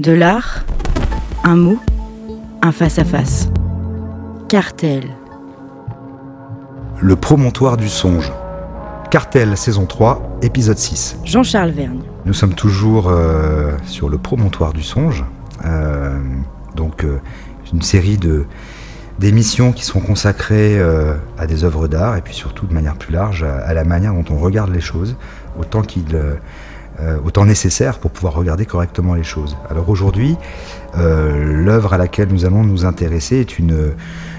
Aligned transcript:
De 0.00 0.10
l'art, 0.10 0.64
un 1.44 1.54
mot, 1.54 1.78
un 2.62 2.72
face-à-face. 2.72 3.48
Cartel. 4.48 5.04
Le 7.00 7.14
promontoire 7.14 7.76
du 7.76 7.88
songe. 7.88 8.32
Cartel, 9.12 9.56
saison 9.56 9.86
3, 9.86 10.40
épisode 10.42 10.78
6. 10.78 11.18
Jean-Charles 11.24 11.70
Vergne. 11.70 12.00
Nous 12.24 12.34
sommes 12.34 12.54
toujours 12.54 13.06
euh, 13.06 13.70
sur 13.86 14.08
le 14.08 14.18
promontoire 14.18 14.72
du 14.72 14.82
songe. 14.82 15.24
Euh, 15.64 16.18
donc, 16.74 17.04
euh, 17.04 17.20
une 17.72 17.82
série 17.82 18.18
de 18.18 18.46
d'émissions 19.20 19.70
qui 19.70 19.84
sont 19.84 20.00
consacrées 20.00 20.76
à 21.38 21.46
des 21.46 21.62
œuvres 21.62 21.86
d'art 21.86 22.16
et 22.16 22.20
puis 22.20 22.34
surtout 22.34 22.66
de 22.66 22.74
manière 22.74 22.96
plus 22.96 23.12
large 23.12 23.44
à, 23.44 23.58
à 23.58 23.72
la 23.72 23.84
manière 23.84 24.12
dont 24.12 24.24
on 24.28 24.38
regarde 24.38 24.74
les 24.74 24.80
choses, 24.80 25.14
autant 25.56 25.82
qu'il 25.82 26.18
euh, 27.00 27.14
euh, 27.14 27.18
autant 27.24 27.44
nécessaire 27.44 27.98
pour 27.98 28.10
pouvoir 28.10 28.34
regarder 28.34 28.66
correctement 28.66 29.14
les 29.14 29.22
choses. 29.22 29.56
Alors 29.70 29.88
aujourd'hui, 29.88 30.36
euh, 30.96 31.44
l'œuvre 31.44 31.92
à 31.92 31.98
laquelle 31.98 32.28
nous 32.28 32.44
allons 32.44 32.64
nous 32.64 32.84
intéresser 32.84 33.40
est 33.40 33.58
une, 33.58 33.94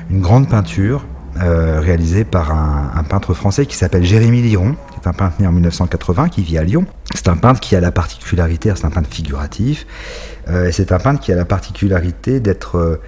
une 0.10 0.22
grande 0.22 0.50
peinture 0.50 1.06
euh, 1.42 1.80
réalisée 1.82 2.24
par 2.24 2.52
un, 2.52 2.92
un 2.96 3.04
peintre 3.04 3.34
français 3.34 3.66
qui 3.66 3.76
s'appelle 3.76 4.04
Jérémy 4.04 4.42
Liron, 4.42 4.76
qui 4.92 5.00
est 5.04 5.08
un 5.08 5.14
peintre 5.14 5.36
né 5.40 5.48
en 5.48 5.52
1980, 5.52 6.30
qui 6.30 6.44
vit 6.44 6.58
à 6.58 6.64
Lyon. 6.64 6.86
C'est 7.14 7.28
un 7.28 7.38
peintre 7.38 7.60
qui 7.60 7.76
a 7.76 7.82
la 7.82 7.92
particularité, 7.92 8.72
c'est 8.76 8.86
un 8.86 8.92
peintre 8.92 9.10
figuratif, 9.10 9.86
euh, 10.48 10.70
et 10.70 10.72
c'est 10.72 10.92
un 10.92 11.00
peintre 11.00 11.20
qui 11.20 11.32
a 11.32 11.36
la 11.36 11.46
particularité 11.46 12.40
d'être 12.40 13.00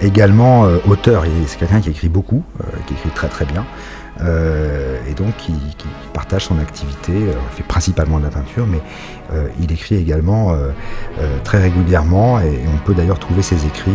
également 0.00 0.62
auteur. 0.88 1.24
C'est 1.46 1.58
quelqu'un 1.58 1.80
qui 1.80 1.90
écrit 1.90 2.08
beaucoup, 2.08 2.42
qui 2.86 2.94
écrit 2.94 3.10
très 3.10 3.28
très 3.28 3.44
bien. 3.44 3.66
Euh, 4.20 4.98
et 5.08 5.14
donc 5.14 5.36
qui, 5.36 5.54
partage 6.12 6.44
son 6.44 6.58
activité, 6.58 7.12
euh, 7.12 7.32
il 7.50 7.56
fait 7.56 7.66
principalement 7.66 8.18
de 8.18 8.24
la 8.24 8.30
peinture, 8.30 8.66
mais 8.66 8.80
euh, 9.32 9.48
il 9.60 9.72
écrit 9.72 9.96
également 9.96 10.56
très 11.42 11.60
régulièrement, 11.60 12.40
et, 12.40 12.60
on 12.72 12.78
peut 12.84 12.94
d'ailleurs 12.94 13.18
trouver 13.18 13.42
ses 13.42 13.66
écrits 13.66 13.90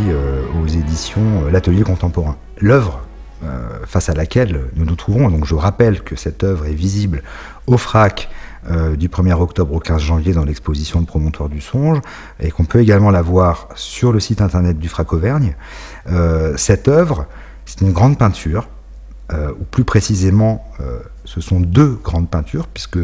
aux 0.61 0.67
éditions 0.67 1.45
L'Atelier 1.51 1.83
Contemporain. 1.83 2.35
L'œuvre 2.57 3.01
face 3.85 4.09
à 4.09 4.13
laquelle 4.13 4.65
nous 4.76 4.84
nous 4.84 4.95
trouvons, 4.95 5.29
donc 5.29 5.45
je 5.45 5.55
rappelle 5.55 6.01
que 6.01 6.17
cette 6.17 6.43
œuvre 6.43 6.65
est 6.65 6.73
visible 6.73 7.23
au 7.67 7.77
FRAC 7.77 8.29
du 8.98 9.07
1er 9.07 9.33
octobre 9.33 9.73
au 9.73 9.79
15 9.79 10.01
janvier 10.01 10.33
dans 10.33 10.43
l'exposition 10.43 10.99
de 10.99 11.05
Promontoire 11.05 11.48
du 11.48 11.61
Songe, 11.61 11.99
et 12.41 12.51
qu'on 12.51 12.65
peut 12.65 12.81
également 12.81 13.11
la 13.11 13.21
voir 13.21 13.70
sur 13.76 14.11
le 14.11 14.20
site 14.20 14.41
internet 14.41 14.77
du 14.77 14.89
FRAC 14.89 15.13
Auvergne. 15.13 15.55
Cette 16.57 16.87
œuvre, 16.89 17.27
c'est 17.65 17.81
une 17.81 17.93
grande 17.93 18.17
peinture, 18.17 18.67
euh, 19.32 19.52
ou 19.60 19.63
plus 19.63 19.84
précisément, 19.84 20.66
euh, 20.80 20.99
ce 21.26 21.40
sont 21.41 21.60
deux 21.60 21.99
grandes 22.04 22.30
peintures, 22.30 22.68
puisque 22.68 22.98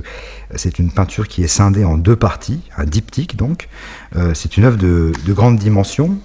c'est 0.56 0.80
une 0.80 0.92
peinture 0.92 1.28
qui 1.28 1.44
est 1.44 1.48
scindée 1.48 1.86
en 1.86 1.98
deux 1.98 2.16
parties, 2.16 2.62
un 2.78 2.86
diptyque 2.86 3.36
donc. 3.36 3.68
Euh, 4.16 4.34
c'est 4.34 4.58
une 4.58 4.64
œuvre 4.66 4.78
de, 4.78 5.12
de 5.26 5.34
grande 5.34 5.58
dimension. 5.58 6.18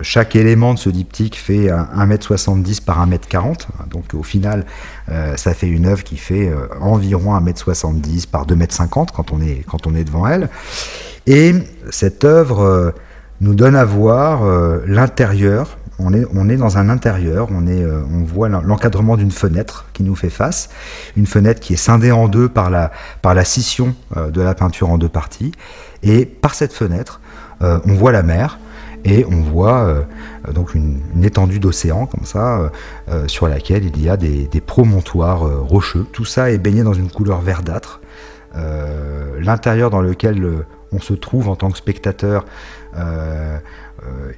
Chaque 0.00 0.36
élément 0.36 0.74
de 0.74 0.78
ce 0.78 0.88
diptyque 0.90 1.36
fait 1.36 1.70
un- 1.70 1.88
1m70 2.06 2.80
par 2.82 3.06
1m40, 3.06 3.66
donc 3.90 4.14
au 4.14 4.22
final, 4.22 4.64
ça 5.36 5.54
fait 5.54 5.68
une 5.68 5.86
œuvre 5.86 6.04
qui 6.04 6.16
fait 6.16 6.50
environ 6.80 7.34
1m70 7.38 8.26
par 8.28 8.46
2m50 8.46 9.08
quand 9.14 9.32
on 9.32 9.40
est, 9.40 9.64
quand 9.68 9.86
on 9.86 9.94
est 9.94 10.04
devant 10.04 10.26
elle. 10.26 10.48
Et 11.26 11.54
cette 11.90 12.24
œuvre 12.24 12.94
nous 13.40 13.54
donne 13.54 13.76
à 13.76 13.84
voir 13.84 14.42
l'intérieur. 14.86 15.77
On 16.00 16.12
est, 16.48 16.56
dans 16.56 16.78
un 16.78 16.88
intérieur, 16.88 17.48
on, 17.50 17.66
euh, 17.66 18.02
voit 18.24 18.48
l'en- 18.48 18.62
l'encadrement 18.62 19.16
d'une 19.16 19.32
fenêtre 19.32 19.86
qui 19.92 20.04
nous 20.04 20.14
fait 20.14 20.30
face, 20.30 20.68
une 21.16 21.26
fenêtre 21.26 21.60
qui 21.60 21.72
est 21.72 21.76
scindée 21.76 22.12
en 22.12 22.28
deux 22.28 22.48
par 22.48 22.70
la, 22.70 22.92
par 23.20 23.34
la 23.34 23.44
scission 23.44 23.96
euh, 24.16 24.30
de 24.30 24.40
la 24.40 24.54
peinture 24.54 24.90
en 24.90 24.98
deux 24.98 25.08
parties. 25.08 25.52
Et 26.04 26.24
par 26.24 26.54
cette 26.54 26.72
fenêtre, 26.72 27.20
euh, 27.62 27.80
on 27.84 27.94
voit 27.94 28.12
la 28.12 28.22
mer 28.22 28.60
et 29.04 29.24
on 29.24 29.40
voit 29.40 29.94
donc 30.52 30.74
une, 30.74 31.00
étendue 31.22 31.60
d'océan 31.60 32.06
comme 32.06 32.24
ça, 32.24 32.72
sur 33.28 33.46
laquelle 33.46 33.84
il 33.84 34.02
y 34.02 34.08
a 34.08 34.16
des, 34.16 34.48
promontoires 34.60 35.42
rocheux. 35.66 36.04
Tout 36.12 36.24
ça 36.24 36.50
est 36.50 36.58
baigné 36.58 36.82
dans 36.82 36.94
une 36.94 37.08
couleur 37.08 37.40
verdâtre. 37.40 38.00
L'intérieur 39.38 39.90
dans 39.90 40.00
lequel 40.00 40.64
on 40.90 40.98
se 40.98 41.14
trouve 41.14 41.48
en 41.48 41.54
tant 41.54 41.70
que 41.70 41.78
spectateur 41.78 42.44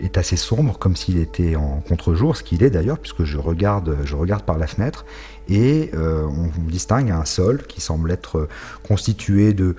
est 0.00 0.16
assez 0.16 0.36
sombre, 0.36 0.78
comme 0.78 0.96
s'il 0.96 1.18
était 1.18 1.56
en 1.56 1.80
contre-jour, 1.80 2.36
ce 2.36 2.42
qu'il 2.42 2.62
est 2.62 2.70
d'ailleurs, 2.70 2.98
puisque 2.98 3.24
je 3.24 3.38
regarde, 3.38 3.96
je 4.04 4.16
regarde 4.16 4.42
par 4.42 4.58
la 4.58 4.66
fenêtre, 4.66 5.04
et 5.50 5.90
euh, 5.94 6.26
on 6.26 6.68
distingue 6.68 7.10
un 7.10 7.24
sol 7.24 7.62
qui 7.66 7.80
semble 7.80 8.10
être 8.12 8.38
euh, 8.38 8.48
constitué 8.86 9.52
de, 9.52 9.74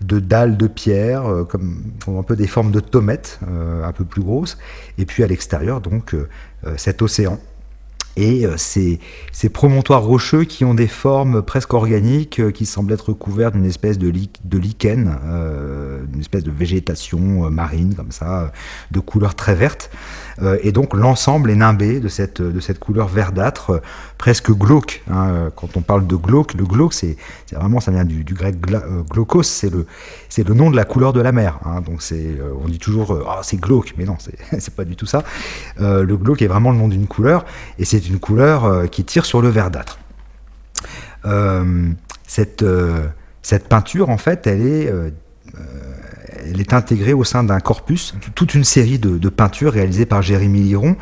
de 0.00 0.20
dalles 0.20 0.56
de 0.56 0.68
pierre, 0.68 1.26
euh, 1.26 1.44
comme 1.44 1.82
un 2.06 2.22
peu 2.22 2.36
des 2.36 2.46
formes 2.46 2.70
de 2.70 2.80
tomettes, 2.80 3.40
euh, 3.48 3.84
un 3.84 3.92
peu 3.92 4.04
plus 4.04 4.22
grosses, 4.22 4.56
et 4.98 5.04
puis 5.04 5.24
à 5.24 5.26
l'extérieur, 5.26 5.80
donc, 5.80 6.14
euh, 6.14 6.28
euh, 6.66 6.74
cet 6.76 7.02
océan. 7.02 7.38
Et 8.16 8.46
euh, 8.46 8.56
ces, 8.56 8.98
promontoires 9.52 10.02
rocheux 10.02 10.44
qui 10.44 10.64
ont 10.64 10.74
des 10.74 10.86
formes 10.88 11.42
presque 11.42 11.74
organiques, 11.74 12.40
euh, 12.40 12.50
qui 12.50 12.64
semblent 12.64 12.92
être 12.92 13.12
couverts 13.12 13.52
d'une 13.52 13.66
espèce 13.66 13.98
de, 13.98 14.08
lich- 14.10 14.40
de 14.44 14.58
lichen, 14.58 15.18
euh, 15.24 16.04
d'une 16.06 16.20
espèce 16.20 16.42
de 16.42 16.50
végétation 16.50 17.44
euh, 17.44 17.50
marine, 17.50 17.94
comme 17.94 18.12
ça, 18.12 18.52
de 18.90 19.00
couleur 19.00 19.34
très 19.34 19.54
verte. 19.54 19.90
Euh, 20.42 20.58
et 20.62 20.70
donc 20.72 20.92
l'ensemble 20.94 21.50
est 21.50 21.54
nimbé 21.56 21.98
de 21.98 22.08
cette, 22.08 22.42
de 22.42 22.60
cette 22.60 22.78
couleur 22.78 23.08
verdâtre, 23.08 23.70
euh, 23.70 23.78
presque 24.18 24.50
glauque. 24.52 25.02
hein. 25.10 25.28
Euh, 25.28 25.50
Quand 25.54 25.76
on 25.76 25.80
parle 25.80 26.06
de 26.06 26.16
glauque, 26.16 26.54
le 26.54 26.64
glauque, 26.64 26.92
c'est 26.92 27.16
vraiment, 27.52 27.80
ça 27.80 27.90
vient 27.90 28.04
du, 28.04 28.22
grec 28.24 28.56
gla- 28.56 28.84
glaucos, 29.10 29.42
c'est 29.44 29.70
le, 29.70 29.86
le 30.36 30.54
nom 30.54 30.70
de 30.70 30.76
la 30.76 30.84
couleur 30.84 31.12
de 31.12 31.20
la 31.20 31.32
mer. 31.32 31.58
hein. 31.64 31.80
Donc 31.80 32.00
on 32.64 32.68
dit 32.68 32.78
toujours, 32.78 33.18
ah 33.28 33.40
c'est 33.42 33.56
glauque, 33.60 33.94
mais 33.96 34.04
non, 34.04 34.16
c'est 34.20 34.74
pas 34.76 34.84
du 34.84 34.96
tout 34.96 35.06
ça. 35.06 35.24
Le 35.78 36.16
glauque 36.16 36.42
est 36.42 36.46
vraiment 36.48 36.70
le 36.70 36.78
nom 36.78 36.88
d'une 36.88 37.06
couleur, 37.06 37.44
et 37.78 37.84
c'est 37.84 38.06
une 38.06 38.18
couleur 38.18 38.90
qui 38.90 39.04
tire 39.04 39.24
sur 39.24 39.40
le 39.40 39.48
verdâtre. 39.48 39.98
Cette, 42.26 42.64
cette 43.42 43.68
peinture, 43.68 44.10
en 44.10 44.18
fait, 44.18 44.46
elle 44.46 44.66
est, 44.66 44.92
elle 46.50 46.60
est 46.60 46.72
intégrée 46.72 47.12
au 47.12 47.24
sein 47.24 47.44
d'un 47.44 47.60
corpus, 47.60 48.14
toute 48.34 48.54
une 48.54 48.64
série 48.64 48.98
de, 48.98 49.28
peintures 49.28 49.72
réalisées 49.72 50.06
par 50.06 50.22
Jérémy 50.22 50.60
Liron, 50.60 50.96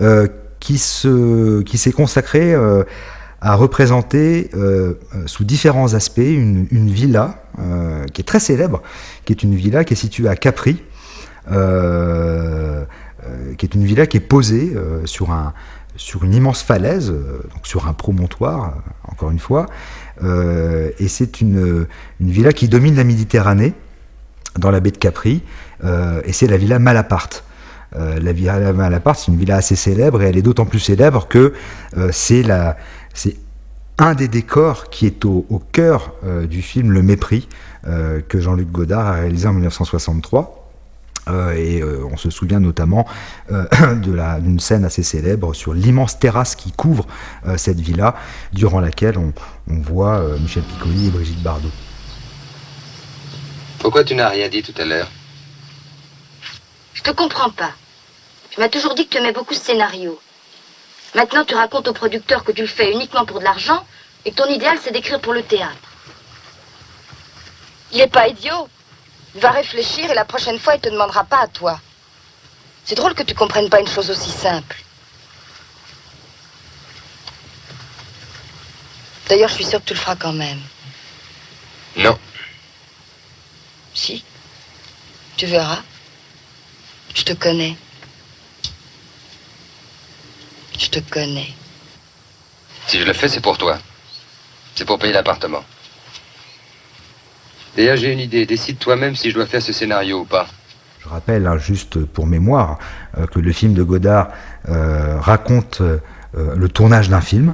euh, 0.00 0.26
qui 0.58 0.76
se, 0.78 1.62
qui 1.62 1.78
s'est 1.78 1.92
consacré 1.92 2.52
euh, 2.52 2.84
à 3.40 3.54
représenter 3.54 4.50
euh, 4.54 4.94
sous 5.24 5.44
différents 5.44 5.94
aspects 5.94 6.18
une, 6.18 6.66
une 6.70 6.90
villa 6.90 7.36
qui 8.12 8.22
est 8.22 8.24
très 8.24 8.40
célèbre, 8.40 8.82
qui 9.26 9.34
est 9.34 9.42
une 9.42 9.54
villa 9.54 9.84
qui 9.84 9.92
est 9.92 9.96
située 9.96 10.28
à 10.28 10.36
Capri, 10.36 10.82
qui 11.46 11.54
est 13.66 13.74
une 13.74 13.84
villa 13.84 14.06
qui 14.06 14.16
est 14.16 14.20
posée 14.20 14.74
sur, 15.04 15.30
un, 15.30 15.52
sur 15.96 16.24
une 16.24 16.32
immense 16.32 16.62
falaise, 16.62 17.10
donc 17.10 17.66
sur 17.66 17.86
un 17.86 17.92
promontoire, 17.92 18.76
encore 19.04 19.30
une 19.30 19.38
fois. 19.38 19.66
Et 20.22 21.08
c'est 21.08 21.42
une, 21.42 21.86
une 22.18 22.30
villa 22.30 22.54
qui 22.54 22.66
domine 22.66 22.96
la 22.96 23.04
Méditerranée, 23.04 23.74
dans 24.58 24.70
la 24.70 24.80
baie 24.80 24.90
de 24.90 24.98
Capri, 24.98 25.42
euh, 25.84 26.20
et 26.24 26.32
c'est 26.32 26.46
la 26.46 26.56
villa 26.56 26.78
Malaparte. 26.78 27.44
Euh, 27.96 28.20
la 28.20 28.32
villa 28.32 28.72
Malaparte, 28.72 29.20
c'est 29.20 29.32
une 29.32 29.38
villa 29.38 29.56
assez 29.56 29.76
célèbre, 29.76 30.22
et 30.22 30.26
elle 30.26 30.36
est 30.36 30.42
d'autant 30.42 30.66
plus 30.66 30.78
célèbre 30.78 31.26
que 31.28 31.52
euh, 31.96 32.10
c'est 32.12 32.44
un 33.98 34.14
des 34.14 34.28
décors 34.28 34.88
qui 34.88 35.06
est 35.06 35.24
au, 35.24 35.62
cœur 35.72 36.14
du 36.48 36.62
film 36.62 36.90
Le 36.90 37.02
Mépris, 37.02 37.48
que 37.84 38.40
Jean-Luc 38.40 38.70
Godard 38.72 39.06
a 39.06 39.12
réalisé 39.12 39.46
en 39.46 39.52
1963. 39.52 40.56
Euh, 41.28 41.52
et 41.52 41.84
on 41.84 42.16
se 42.16 42.30
souvient 42.30 42.60
notamment 42.60 43.06
de 43.50 44.40
d'une 44.40 44.58
scène 44.58 44.86
assez 44.86 45.02
célèbre 45.02 45.52
sur 45.52 45.74
l'immense 45.74 46.18
terrasse 46.18 46.56
qui 46.56 46.72
couvre 46.72 47.06
cette 47.58 47.78
villa, 47.78 48.14
durant 48.54 48.80
laquelle 48.80 49.18
on, 49.18 49.34
on 49.70 49.80
voit 49.80 50.24
Michel 50.40 50.62
Piccoli 50.62 51.08
et 51.08 51.10
Brigitte 51.10 51.42
Bardot. 51.42 51.68
Pourquoi 53.80 54.04
tu 54.04 54.14
n'as 54.14 54.28
rien 54.28 54.48
dit 54.48 54.62
tout 54.62 54.74
à 54.76 54.84
l'heure 54.84 55.08
Je 56.94 57.02
te 57.02 57.10
comprends 57.10 57.50
pas. 57.50 57.72
Tu 58.50 58.60
m'as 58.60 58.68
toujours 58.68 58.94
dit 58.94 59.06
que 59.06 59.12
tu 59.12 59.18
aimais 59.18 59.32
beaucoup 59.32 59.54
ce 59.54 59.60
scénario. 59.60 60.20
Maintenant, 61.14 61.44
tu 61.44 61.54
racontes 61.54 61.88
au 61.88 61.92
producteur 61.92 62.44
que 62.44 62.52
tu 62.52 62.60
le 62.60 62.68
fais 62.68 62.92
uniquement 62.92 63.24
pour 63.24 63.40
de 63.40 63.44
l'argent 63.44 63.84
et 64.24 64.30
que 64.30 64.36
ton 64.36 64.46
idéal, 64.46 64.78
c'est 64.82 64.92
d'écrire 64.92 65.20
pour 65.20 65.32
le 65.32 65.42
théâtre. 65.42 65.88
Il 67.92 68.00
est 68.00 68.06
pas 68.12 68.28
idiot. 68.28 68.68
Il 69.34 69.40
va 69.40 69.50
réfléchir 69.50 70.10
et 70.10 70.14
la 70.14 70.24
prochaine 70.24 70.58
fois, 70.58 70.74
il 70.74 70.80
te 70.80 70.88
demandera 70.88 71.24
pas 71.24 71.40
à 71.40 71.48
toi. 71.48 71.80
C'est 72.84 72.96
drôle 72.96 73.14
que 73.14 73.22
tu 73.22 73.34
comprennes 73.34 73.70
pas 73.70 73.80
une 73.80 73.88
chose 73.88 74.10
aussi 74.10 74.30
simple. 74.30 74.76
D'ailleurs, 79.28 79.48
je 79.48 79.54
suis 79.54 79.64
sûre 79.64 79.80
que 79.80 79.86
tu 79.86 79.94
le 79.94 80.00
feras 80.00 80.16
quand 80.16 80.32
même. 80.32 80.60
Non. 81.96 82.18
Si. 84.00 84.24
Tu 85.36 85.44
verras. 85.44 85.82
Je 87.14 87.22
te 87.22 87.34
connais. 87.34 87.76
Je 90.78 90.88
te 90.88 91.00
connais. 91.00 91.52
Si 92.86 92.98
je 92.98 93.04
le 93.04 93.12
fais, 93.12 93.28
c'est 93.28 93.42
pour 93.42 93.58
toi. 93.58 93.78
C'est 94.74 94.86
pour 94.86 94.98
payer 94.98 95.12
l'appartement. 95.12 95.62
D'ailleurs, 97.76 97.96
j'ai 97.96 98.10
une 98.10 98.20
idée. 98.20 98.46
Décide 98.46 98.78
toi-même 98.78 99.14
si 99.16 99.28
je 99.28 99.34
dois 99.34 99.44
faire 99.44 99.60
ce 99.60 99.74
scénario 99.74 100.20
ou 100.20 100.24
pas. 100.24 100.46
Je 101.00 101.08
rappelle, 101.08 101.46
hein, 101.46 101.58
juste 101.58 102.02
pour 102.06 102.26
mémoire, 102.26 102.78
que 103.30 103.38
le 103.38 103.52
film 103.52 103.74
de 103.74 103.82
Godard 103.82 104.28
raconte 104.64 105.82
le 106.32 106.68
tournage 106.70 107.10
d'un 107.10 107.20
film. 107.20 107.52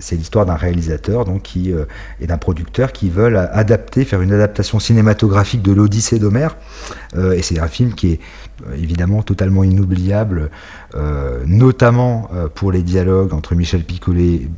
C'est 0.00 0.16
l'histoire 0.16 0.46
d'un 0.46 0.54
réalisateur 0.54 1.24
donc, 1.24 1.42
qui, 1.42 1.72
et 2.20 2.26
d'un 2.26 2.38
producteur 2.38 2.92
qui 2.92 3.10
veulent 3.10 3.36
adapter, 3.36 4.04
faire 4.04 4.22
une 4.22 4.32
adaptation 4.32 4.78
cinématographique 4.78 5.62
de 5.62 5.72
l'Odyssée 5.72 6.18
d'Homère. 6.18 6.56
et 7.16 7.42
c'est 7.42 7.58
un 7.58 7.68
film 7.68 7.94
qui 7.94 8.12
est 8.12 8.20
évidemment 8.76 9.22
totalement 9.22 9.64
inoubliable, 9.64 10.50
euh, 10.94 11.42
notamment 11.46 12.30
euh, 12.32 12.48
pour 12.48 12.70
les 12.70 12.82
dialogues 12.82 13.34
entre 13.34 13.54
Michel 13.54 13.82
Piccoli, 13.82 14.48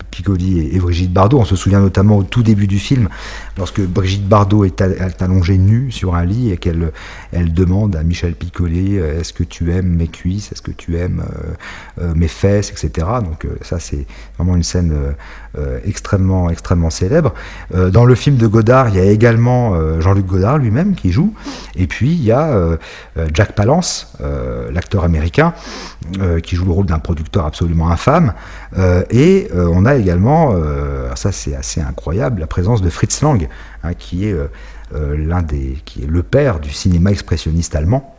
et, 0.73 0.79
Brigitte 0.79 1.12
Bardot. 1.12 1.38
On 1.38 1.44
se 1.44 1.56
souvient 1.56 1.81
notamment 1.81 2.19
au 2.19 2.23
tout 2.23 2.43
début 2.43 2.67
du 2.67 2.79
film, 2.79 3.09
lorsque 3.56 3.81
Brigitte 3.81 4.29
Bardot 4.29 4.65
est, 4.65 4.83
allongée 5.21 5.59
nue 5.59 5.91
sur 5.91 6.15
un 6.15 6.25
lit 6.25 6.50
et 6.50 6.56
qu'elle 6.56 6.93
elle 7.33 7.53
demande 7.53 7.97
à 7.97 8.03
Michel 8.03 8.35
Piccoli 8.35 8.99
euh, 8.99 9.21
Est-ce 9.21 9.33
que 9.33 9.44
tu 9.44 9.73
aimes 9.73 9.97
mes 9.97 10.09
cuisses? 10.09 10.53
Est-ce 10.53 10.62
que 10.62 10.71
tu 10.71 10.97
aimes 10.97 11.25
mes 12.15 12.29
fesses? 12.29 12.71
Etc. 12.71 13.06
Donc 13.25 13.47
ça, 13.62 13.79
c'est 13.79 14.06
vraiment 14.37 14.56
une 14.56 14.62
scène 14.62 14.94
extrêmement, 15.84 16.50
extrêmement 16.50 16.90
célèbre. 16.90 17.32
dans 17.75 18.05
le 18.05 18.14
film 18.14 18.37
de 18.37 18.46
Godard, 18.46 18.90
il 18.90 18.96
y 18.96 19.00
a 19.00 19.05
également 19.05 20.00
Jean-Luc 20.00 20.26
Godard 20.26 20.58
lui-même 20.58 20.94
qui 20.94 21.12
joue, 21.12 21.32
et 21.75 21.87
puis 21.87 22.12
il 22.12 22.23
y 22.23 22.31
a 22.31 22.76
Jack 23.32 23.52
Palance, 23.52 24.12
l'acteur 24.70 25.05
américain, 25.05 25.55
euh, 26.20 26.40
qui 26.40 26.55
joue 26.55 26.64
le 26.64 26.70
rôle 26.70 26.87
d'un 26.87 27.00
producteur 27.00 27.46
absolument 27.46 27.90
infâme. 27.90 28.32
Euh, 28.78 29.02
et 29.11 29.49
euh, 29.55 29.69
on 29.73 29.84
a 29.84 29.96
également, 29.96 30.55
ça 31.14 31.32
c'est 31.32 31.55
assez 31.55 31.81
incroyable, 31.81 32.40
la 32.40 32.46
présence 32.46 32.81
de 32.81 32.90
Fritz 32.90 33.23
Lang, 33.23 33.49
hein, 33.82 33.94
qui 33.94 34.26
est 34.26 34.37
l'un 34.93 35.43
des, 35.43 35.78
qui 35.84 36.05
est 36.05 36.06
le 36.06 36.23
père 36.23 36.61
du 36.61 36.70
cinéma 36.70 37.11
expressionniste 37.11 37.75
allemand. 37.75 38.16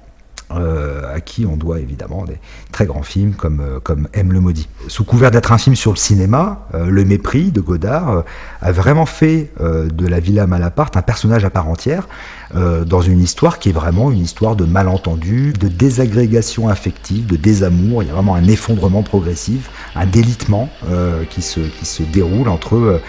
À 0.49 1.19
qui 1.19 1.45
on 1.45 1.57
doit 1.57 1.79
évidemment 1.79 2.23
des 2.25 2.37
très 2.71 2.85
grands 2.85 3.03
films 3.03 3.33
comme, 3.33 3.79
comme 3.83 4.07
M 4.13 4.31
le 4.31 4.39
maudit. 4.39 4.69
Sous 4.87 5.03
couvert 5.03 5.31
d'être 5.31 5.51
un 5.51 5.57
film 5.57 5.75
sur 5.75 5.91
le 5.91 5.97
cinéma, 5.97 6.67
Le 6.73 7.03
mépris 7.03 7.51
de 7.51 7.59
Godard 7.61 8.23
a 8.61 8.71
vraiment 8.71 9.05
fait 9.05 9.51
de 9.59 10.07
la 10.07 10.19
Villa 10.19 10.47
Malaparte 10.47 10.97
un 10.97 11.01
personnage 11.01 11.45
à 11.45 11.49
part 11.49 11.67
entière, 11.67 12.07
euh, 12.55 12.85
dans 12.85 13.01
une 13.01 13.21
histoire 13.21 13.59
qui 13.59 13.69
est 13.69 13.73
vraiment 13.73 14.11
une 14.11 14.21
histoire 14.21 14.55
de 14.55 14.65
malentendu, 14.65 15.53
de 15.53 15.67
désagrégation 15.67 16.69
affective, 16.69 17.25
de 17.25 17.35
désamour. 17.35 18.03
Il 18.03 18.07
y 18.07 18.09
a 18.09 18.13
vraiment 18.13 18.35
un 18.35 18.45
effondrement 18.45 19.03
progressif, 19.03 19.69
un 19.95 20.05
délitement 20.05 20.69
euh, 20.89 21.23
qui, 21.29 21.41
se, 21.41 21.59
qui 21.59 21.85
se 21.85 22.03
déroule 22.03 22.47
entre 22.47 22.75
eux 22.75 23.01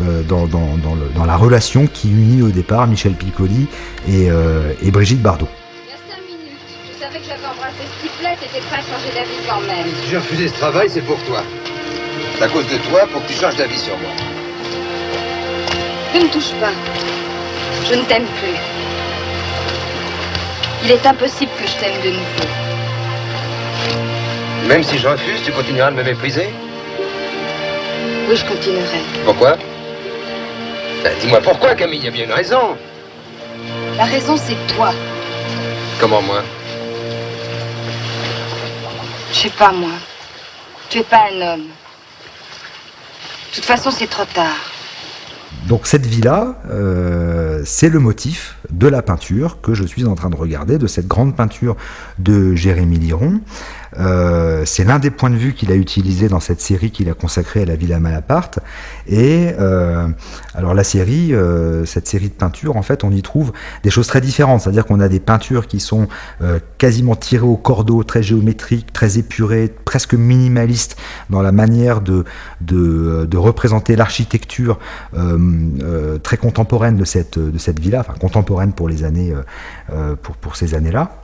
euh, 0.00 0.22
dans, 0.24 0.46
dans, 0.46 0.76
dans, 1.14 1.24
la 1.24 1.36
relation 1.36 1.86
qui 1.86 2.10
unit 2.10 2.42
au 2.42 2.48
départ 2.48 2.86
Michel 2.86 3.12
Piccoli 3.12 3.68
et 4.08 4.90
Brigitte 4.90 5.22
Bardot. 5.22 5.48
Savais 7.12 7.24
que 7.24 7.28
j'avais 7.28 7.46
embrassé 7.46 7.82
ce 7.82 8.02
type-là, 8.02 8.30
t'étais 8.40 8.60
prêt 8.66 8.78
à 8.78 8.80
changer 8.80 9.12
d'avis 9.14 9.46
quand 9.48 9.60
même. 9.60 9.86
Si 10.02 10.10
j'ai 10.10 10.16
refusé 10.16 10.48
ce 10.48 10.54
travail, 10.54 10.88
c'est 10.88 11.02
pour 11.02 11.22
toi. 11.24 11.42
C'est 12.38 12.44
à 12.44 12.48
cause 12.48 12.66
de 12.66 12.76
toi 12.88 13.06
pour 13.12 13.22
que 13.22 13.28
tu 13.28 13.34
changes 13.34 13.56
d'avis 13.56 13.78
sur 13.78 13.96
moi. 13.98 14.10
Ne 16.14 16.20
me 16.20 16.28
touche 16.28 16.52
pas. 16.60 16.72
Je 17.88 17.94
ne 17.94 18.02
t'aime 18.02 18.24
plus. 18.24 18.56
Il 20.84 20.90
est 20.90 21.06
impossible 21.06 21.50
que 21.60 21.66
je 21.66 21.76
t'aime 21.76 22.00
de 22.02 22.10
nouveau. 22.10 22.48
Même 24.68 24.82
si 24.82 24.98
je 24.98 25.08
refuse, 25.08 25.42
tu 25.44 25.52
continueras 25.52 25.90
de 25.90 25.96
me 25.96 26.02
mépriser? 26.04 26.48
Oui, 28.28 28.36
je 28.36 28.44
continuerai. 28.44 28.98
Pourquoi? 29.24 29.56
Ben, 31.02 31.12
Dis-moi 31.20 31.40
pourquoi, 31.40 31.74
Camille, 31.74 31.98
il 31.98 32.04
y 32.04 32.08
a 32.08 32.10
bien 32.10 32.24
une 32.24 32.32
raison. 32.32 32.76
La 33.98 34.04
raison, 34.04 34.36
c'est 34.36 34.74
toi. 34.74 34.92
Comment 36.00 36.22
moi? 36.22 36.42
Sais 39.42 39.50
pas, 39.50 39.72
moi. 39.72 39.90
Tu 40.88 40.98
es 40.98 41.02
pas 41.02 41.24
un 41.32 41.54
homme. 41.54 41.62
De 41.62 43.54
toute 43.54 43.64
façon, 43.64 43.90
c'est 43.90 44.06
trop 44.06 44.24
tard. 44.24 44.56
Donc 45.66 45.86
cette 45.86 46.06
villa, 46.06 46.60
euh, 46.70 47.62
c'est 47.64 47.88
le 47.88 47.98
motif 47.98 48.56
de 48.70 48.88
la 48.88 49.02
peinture 49.02 49.60
que 49.60 49.74
je 49.74 49.84
suis 49.84 50.04
en 50.04 50.14
train 50.14 50.30
de 50.30 50.36
regarder, 50.36 50.78
de 50.78 50.86
cette 50.86 51.06
grande 51.06 51.36
peinture 51.36 51.76
de 52.18 52.54
Jérémy 52.54 52.98
Liron. 52.98 53.40
Euh, 53.98 54.62
c'est 54.64 54.84
l'un 54.84 54.98
des 54.98 55.10
points 55.10 55.30
de 55.30 55.36
vue 55.36 55.54
qu'il 55.54 55.70
a 55.70 55.74
utilisé 55.74 56.28
dans 56.28 56.40
cette 56.40 56.60
série 56.60 56.90
qu'il 56.90 57.08
a 57.08 57.14
consacrée 57.14 57.62
à 57.62 57.64
la 57.64 57.76
Villa 57.76 58.00
Malaparte. 58.00 58.58
Et 59.06 59.52
euh, 59.58 60.08
alors 60.54 60.74
la 60.74 60.84
série, 60.84 61.34
euh, 61.34 61.84
cette 61.84 62.08
série 62.08 62.28
de 62.28 62.34
peintures, 62.34 62.76
en 62.76 62.82
fait, 62.82 63.04
on 63.04 63.10
y 63.10 63.22
trouve 63.22 63.52
des 63.82 63.90
choses 63.90 64.06
très 64.06 64.20
différentes. 64.20 64.62
C'est-à-dire 64.62 64.86
qu'on 64.86 65.00
a 65.00 65.08
des 65.08 65.20
peintures 65.20 65.66
qui 65.66 65.80
sont 65.80 66.08
quasiment 66.78 67.16
tirées 67.16 67.46
au 67.46 67.56
cordeau, 67.56 68.02
très 68.04 68.22
géométriques, 68.22 68.92
très 68.92 69.18
épurées, 69.18 69.72
presque 69.84 70.14
minimalistes 70.14 70.96
dans 71.30 71.42
la 71.42 71.52
manière 71.52 72.00
de, 72.00 72.24
de, 72.60 73.36
représenter 73.36 73.96
l'architecture 73.96 74.78
très 76.22 76.36
contemporaine 76.36 76.96
de 76.96 77.04
cette, 77.04 77.38
de 77.38 77.58
cette 77.58 77.80
villa, 77.80 78.00
enfin 78.00 78.14
contemporaine 78.18 78.72
pour 78.72 78.88
les 78.88 79.04
années, 79.04 79.32
pour, 80.22 80.36
pour 80.36 80.56
ces 80.56 80.74
années-là. 80.74 81.21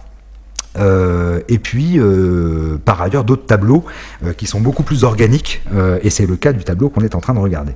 Euh, 0.77 1.41
et 1.49 1.59
puis, 1.59 1.99
euh, 1.99 2.79
par 2.85 3.01
ailleurs, 3.01 3.25
d'autres 3.25 3.47
tableaux 3.47 3.85
euh, 4.25 4.33
qui 4.33 4.47
sont 4.47 4.61
beaucoup 4.61 4.83
plus 4.83 5.05
organiques, 5.05 5.63
et 6.03 6.11
c'est 6.11 6.27
le 6.27 6.37
cas 6.37 6.53
du 6.53 6.65
tableau 6.65 6.89
qu'on 6.89 7.03
est 7.03 7.15
en 7.15 7.21
train 7.21 7.35
de 7.35 7.39
regarder. 7.39 7.73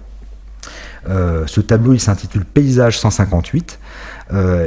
ce 1.09 1.61
tableau, 1.61 1.95
il 1.95 2.01
s'intitule 2.01 2.45
Paysage 2.45 2.99
158. 2.99 3.79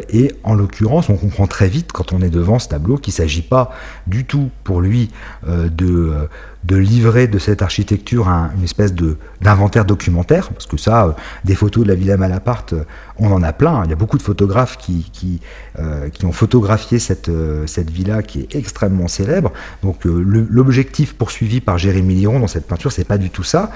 et 0.10 0.36
en 0.44 0.54
l'occurrence, 0.54 1.10
on 1.10 1.16
comprend 1.16 1.48
très 1.48 1.68
vite 1.68 1.92
quand 1.92 2.14
on 2.14 2.22
est 2.22 2.30
devant 2.30 2.60
ce 2.60 2.68
tableau 2.68 2.98
qu'il 2.98 3.12
ne 3.12 3.16
s'agit 3.16 3.42
pas 3.42 3.72
du 4.08 4.26
tout 4.26 4.50
pour 4.64 4.82
lui 4.82 5.12
de, 5.48 6.28
de 6.66 6.76
livrer 6.76 7.28
de 7.28 7.38
cette 7.38 7.62
architecture 7.62 8.28
une 8.28 8.64
espèce 8.64 8.94
d'inventaire 9.42 9.86
documentaire, 9.86 10.50
parce 10.50 10.66
que 10.66 10.78
ça, 10.78 11.06
euh, 11.06 11.12
des 11.44 11.54
photos 11.54 11.84
de 11.84 11.90
la 11.90 11.96
Villa 11.96 12.18
Malaparte, 12.18 12.74
euh, 12.74 12.84
on 13.18 13.32
en 13.32 13.44
a 13.44 13.54
plein. 13.54 13.84
Il 13.84 13.92
y 13.92 13.94
a 13.94 13.96
beaucoup 13.96 14.18
de 14.18 14.24
photographes 14.24 14.78
qui, 14.78 15.10
qui, 15.14 15.42
euh, 15.78 16.10
qui 16.10 16.26
ont 16.26 16.32
photographié 16.32 16.98
cette, 16.98 17.30
cette 17.68 17.92
villa 17.92 18.24
qui 18.24 18.42
est 18.42 18.56
extrêmement 18.56 19.08
célèbre. 19.08 19.54
Donc 19.84 20.06
l'objectif 20.06 21.14
poursuivi 21.14 21.62
par 21.62 21.78
Jérémy 21.78 22.16
Liron 22.16 22.40
dans 22.40 22.48
cette 22.48 22.68
peinture, 22.68 22.92
c'est 22.92 23.06
pas 23.06 23.18
du 23.18 23.30
tout 23.30 23.44
ça, 23.44 23.72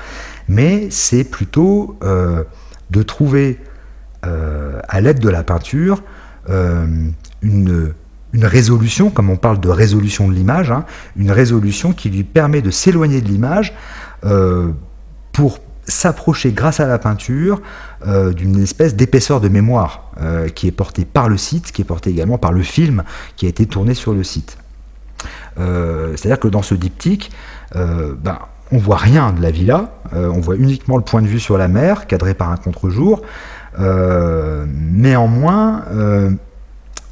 mais 0.48 0.88
c'est 0.90 1.24
plutôt 1.24 1.98
de 2.02 3.04
trouver 3.04 3.60
à 4.24 5.02
l'aide 5.02 5.20
de 5.20 5.30
la 5.30 5.44
peinture 5.44 6.04
une 7.42 7.94
une 8.34 8.46
résolution, 8.46 9.10
comme 9.10 9.30
on 9.30 9.38
parle 9.38 9.60
de 9.60 9.70
résolution 9.70 10.28
de 10.28 10.34
l'image, 10.34 10.72
hein, 10.72 10.86
une 11.16 11.32
résolution 11.32 11.94
qui 11.94 12.10
lui 12.10 12.24
permet 12.24 12.62
de 12.62 12.72
s'éloigner 12.72 13.22
de 13.22 13.28
l'image 13.28 13.74
euh, 14.26 14.70
pour 15.32 15.60
s'approcher 15.86 16.52
grâce 16.52 16.80
à 16.80 16.86
la 16.86 17.00
peinture 17.00 17.62
euh, 18.06 18.32
d'une 18.32 18.62
espèce 18.62 18.96
d'épaisseur 18.96 19.42
de 19.42 19.50
mémoire 19.50 20.12
euh, 20.22 20.48
qui 20.48 20.68
est 20.68 20.72
portée 20.72 21.06
par 21.06 21.30
le 21.30 21.38
site, 21.38 21.72
qui 21.72 21.82
est 21.82 21.86
portée 21.86 22.12
également 22.12 22.38
par 22.38 22.52
le 22.52 22.62
film 22.62 23.04
qui 23.36 23.48
a 23.48 23.50
été 23.50 23.66
tourné 23.66 23.96
sur 23.96 24.14
le 24.14 24.24
site. 24.24 24.58
C'est-à-dire 25.58 26.40
que 26.40 26.48
dans 26.48 26.62
ce 26.62 26.74
diptyque, 26.74 27.32
ben, 27.76 28.40
on 28.72 28.78
voit 28.78 28.96
rien 28.96 29.34
de 29.34 29.42
la 29.42 29.52
villa, 29.52 29.92
on 30.14 30.40
voit 30.40 30.56
uniquement 30.56 30.96
le 30.96 31.04
point 31.04 31.22
de 31.22 31.28
vue 31.28 31.42
sur 31.42 31.58
la 31.58 31.68
mer, 31.68 32.08
cadré 32.08 32.34
par 32.34 32.50
un 32.50 32.56
contre-jour. 32.56 33.22
néanmoins, 33.78 35.84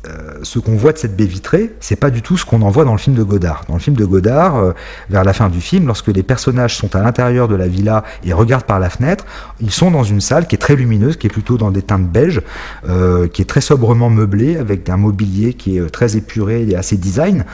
euh, 0.07 0.39
ce 0.43 0.59
qu'on 0.59 0.75
voit 0.75 0.93
de 0.93 0.97
cette 0.97 1.15
baie 1.15 1.25
vitrée, 1.25 1.73
c'est 1.79 1.95
pas 1.95 2.09
du 2.09 2.21
tout 2.21 2.37
ce 2.37 2.45
qu'on 2.45 2.61
en 2.61 2.69
voit 2.69 2.85
dans 2.85 2.91
le 2.91 2.97
film 2.97 3.15
de 3.15 3.23
Godard. 3.23 3.63
Dans 3.67 3.73
le 3.73 3.79
film 3.79 3.95
de 3.95 4.05
Godard, 4.05 4.55
euh, 4.55 4.73
vers 5.09 5.23
la 5.23 5.33
fin 5.33 5.49
du 5.49 5.61
film, 5.61 5.87
lorsque 5.87 6.07
les 6.07 6.23
personnages 6.23 6.77
sont 6.77 6.95
à 6.95 7.01
l'intérieur 7.01 7.47
de 7.47 7.55
la 7.55 7.67
villa 7.67 8.03
et 8.23 8.33
regardent 8.33 8.65
par 8.65 8.79
la 8.79 8.89
fenêtre, 8.89 9.25
ils 9.59 9.71
sont 9.71 9.91
dans 9.91 10.03
une 10.03 10.21
salle 10.21 10.47
qui 10.47 10.55
est 10.55 10.59
très 10.59 10.75
lumineuse, 10.75 11.17
qui 11.17 11.27
est 11.27 11.31
plutôt 11.31 11.57
dans 11.57 11.71
des 11.71 11.81
teintes 11.81 12.07
beiges, 12.07 12.41
euh, 12.87 13.27
qui 13.27 13.41
est 13.41 13.45
très 13.45 13.61
sobrement 13.61 14.09
meublée, 14.09 14.57
avec 14.57 14.89
un 14.89 14.97
mobilier 14.97 15.53
qui 15.53 15.77
est 15.77 15.89
très 15.89 16.15
épuré 16.15 16.67
et 16.67 16.75
assez 16.75 16.97
design. 16.97 17.45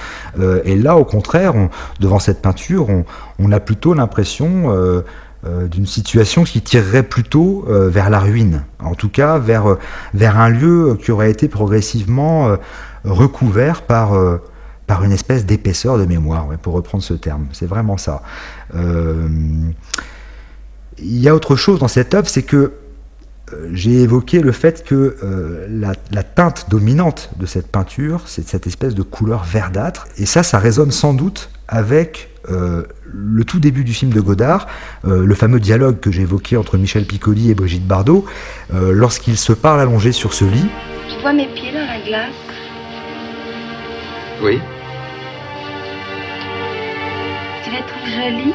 et 0.66 0.76
là, 0.76 0.98
au 0.98 1.06
contraire, 1.06 1.54
devant 2.00 2.20
cette 2.20 2.42
peinture, 2.42 2.88
on 3.40 3.52
a 3.52 3.60
plutôt 3.60 3.94
l'impression 3.94 5.04
euh, 5.46 5.68
d'une 5.68 5.86
situation 5.86 6.46
qui 6.46 6.62
tirerait 6.62 7.04
plutôt 7.04 7.66
euh, 7.68 7.90
vers 7.90 8.10
la 8.10 8.20
ruine, 8.20 8.64
en 8.80 8.96
tout 8.96 9.10
cas 9.10 9.40
vers, 9.40 9.72
euh, 9.72 9.80
vers 10.14 10.40
un 10.40 10.48
lieu 10.48 10.98
qui 11.04 11.12
aurait 11.12 11.30
été 11.32 11.50
progressivement 11.50 12.56
recouvert 13.04 13.82
par, 13.82 14.14
par 14.88 15.04
une 15.04 15.12
espèce 15.12 15.46
d'épaisseur 15.46 15.98
de 15.98 16.06
mémoire, 16.06 16.48
pour 16.62 16.74
reprendre 16.74 17.04
ce 17.04 17.14
terme. 17.14 17.48
C'est 17.52 17.66
vraiment 17.66 17.98
ça. 17.98 18.22
Il 18.74 19.74
y 20.98 21.28
a 21.28 21.36
autre 21.36 21.58
chose 21.58 21.80
dans 21.80 21.90
cette 21.90 22.14
œuvre, 22.14 22.30
c'est 22.30 22.44
que 22.44 22.72
j'ai 23.74 24.02
évoqué 24.02 24.40
le 24.40 24.54
fait 24.54 24.86
que 24.86 25.18
la, 25.70 25.92
la, 26.12 26.24
teinte 26.24 26.68
dominante 26.70 27.32
de 27.36 27.46
cette 27.46 27.68
peinture, 27.68 28.24
c'est 28.28 28.48
cette 28.48 28.66
espèce 28.66 28.96
de 28.96 29.04
couleur 29.04 29.44
verdâtre, 29.44 30.08
et 30.18 30.26
ça, 30.26 30.42
ça 30.42 30.58
résonne 30.58 30.92
sans 30.92 31.14
doute 31.14 31.50
avec 31.68 32.33
euh, 32.50 32.84
le 33.06 33.44
tout 33.44 33.60
début 33.60 33.84
du 33.84 33.94
film 33.94 34.12
de 34.12 34.22
Godard, 34.22 34.68
euh, 35.06 35.26
le 35.26 35.36
fameux 35.36 35.60
dialogue 35.60 36.00
que 36.00 36.12
j'ai 36.12 36.24
évoqué 36.24 36.58
entre 36.58 36.78
Michel 36.78 37.06
Piccoli 37.06 37.50
et 37.50 37.56
Brigitte 37.56 37.88
Bardot, 37.88 38.26
euh, 38.74 38.92
lorsqu'ils 38.92 39.38
se 39.38 39.54
parlent 39.54 39.80
allongés 39.80 40.12
sur 40.12 40.34
ce 40.34 40.46
lit, 40.46 40.66
Tu 41.10 41.22
vois 41.22 41.34
mes 41.34 41.48
pieds 41.48 41.72
dans 41.72 41.86
la 41.86 42.00
glace? 42.06 42.34
Oui, 44.42 44.60
Tu 47.64 47.72
les 47.72 47.78
trouves 47.78 48.10
jolis 48.10 48.54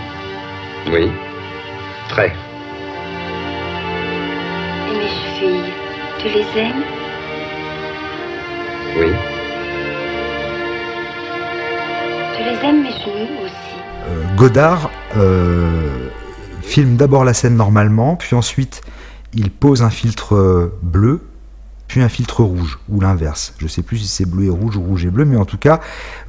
oui. 0.90 1.10
Très. 2.08 2.32
Et 4.88 4.96
mes 4.96 5.08
chevilles, 5.08 5.72
tu 6.18 6.28
les 6.28 6.60
aimes? 6.60 6.82
Oui. 8.96 9.12
Tu 12.36 12.42
les 12.44 12.68
aimes 12.68 12.82
mes 12.82 12.92
genoux 12.92 13.47
Godard 14.36 14.90
euh, 15.16 16.08
filme 16.62 16.96
d'abord 16.96 17.24
la 17.24 17.34
scène 17.34 17.56
normalement, 17.56 18.16
puis 18.16 18.34
ensuite 18.36 18.82
il 19.34 19.50
pose 19.50 19.82
un 19.82 19.90
filtre 19.90 20.34
euh, 20.34 20.72
bleu, 20.82 21.20
puis 21.86 22.02
un 22.02 22.08
filtre 22.08 22.42
rouge, 22.42 22.78
ou 22.88 23.00
l'inverse. 23.00 23.54
Je 23.58 23.64
ne 23.64 23.68
sais 23.68 23.82
plus 23.82 23.98
si 23.98 24.08
c'est 24.08 24.26
bleu 24.26 24.44
et 24.44 24.50
rouge 24.50 24.76
ou 24.76 24.82
rouge 24.82 25.04
et 25.04 25.10
bleu, 25.10 25.24
mais 25.24 25.36
en 25.36 25.44
tout 25.44 25.58
cas, 25.58 25.80